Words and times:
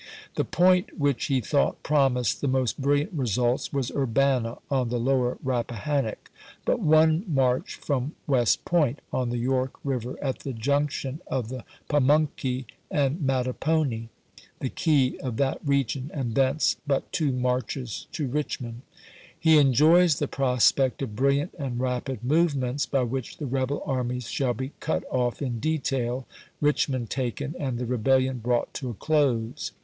The 0.33 0.43
point 0.43 0.97
which 0.97 1.25
he 1.27 1.41
thought 1.41 1.83
promised 1.83 2.41
the 2.41 2.47
most 2.47 2.81
brilliant 2.81 3.13
results 3.13 3.71
was 3.71 3.91
Urbana, 3.91 4.57
on 4.71 4.89
the 4.89 4.97
lower 4.97 5.37
Rappahannock; 5.43 6.31
"but 6.65 6.79
one 6.79 7.23
march 7.27 7.75
from 7.75 8.13
West 8.25 8.65
Point 8.65 8.97
[on 9.13 9.29
the 9.29 9.37
York 9.37 9.73
Eiver, 9.85 10.15
at 10.19 10.39
PLANS 10.39 10.39
OF 10.39 10.41
CAMPAIGN 10.41 10.41
163 10.41 10.53
the 10.57 10.63
junction 10.63 11.21
of 11.27 11.49
the 11.49 11.63
Pamunkey 11.87 12.65
and 12.89 13.19
Mattapony], 13.21 14.01
chap. 14.09 14.09
ix. 14.37 14.47
the 14.57 14.69
key 14.69 15.19
of 15.19 15.37
that 15.37 15.59
region, 15.63 16.09
and 16.15 16.33
thence 16.33 16.77
but 16.87 17.11
two 17.11 17.31
marches 17.31 18.07
to 18.11 18.27
Eichmond." 18.29 18.77
He 19.39 19.59
enjoys 19.59 20.17
the 20.17 20.27
prospect 20.27 21.03
of 21.03 21.15
brilliant 21.15 21.53
and 21.59 21.79
rapid 21.79 22.23
movements, 22.23 22.87
by 22.87 23.03
which 23.03 23.37
the 23.37 23.45
rebel 23.45 23.83
armies 23.85 24.31
shall 24.31 24.55
be 24.55 24.71
cut 24.79 25.03
off 25.11 25.43
in 25.43 25.59
detail, 25.59 26.25
Eichmond 26.59 27.09
taken, 27.09 27.53
and 27.59 27.77
the 27.77 27.85
rebellion 27.85 28.39
brought 28.39 28.73
to 28.73 28.89
a 28.89 28.95
close. 28.95 29.73